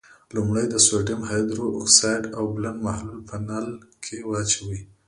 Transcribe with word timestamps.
لومړی 0.35 0.65
د 0.69 0.75
سوډیم 0.87 1.21
هایدرو 1.29 1.65
اکسایډ 1.79 2.23
اوبلن 2.39 2.75
محلول 2.85 3.19
په 3.29 3.35
نل 3.47 3.67
کې 4.03 4.17
واچوئ. 4.29 4.79